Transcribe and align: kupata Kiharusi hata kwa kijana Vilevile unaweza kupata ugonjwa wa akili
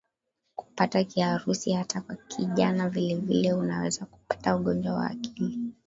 kupata 0.55 1.03
Kiharusi 1.03 1.71
hata 1.73 2.01
kwa 2.01 2.15
kijana 2.15 2.89
Vilevile 2.89 3.53
unaweza 3.53 4.05
kupata 4.05 4.55
ugonjwa 4.55 4.93
wa 4.93 5.07
akili 5.07 5.59